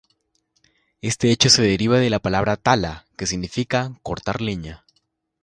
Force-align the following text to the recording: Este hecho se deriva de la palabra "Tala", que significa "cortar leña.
Este 1.03 1.29
hecho 1.29 1.51
se 1.51 1.61
deriva 1.61 1.99
de 1.99 2.09
la 2.09 2.17
palabra 2.17 2.57
"Tala", 2.57 3.05
que 3.17 3.27
significa 3.27 3.99
"cortar 4.01 4.41
leña. 4.41 4.83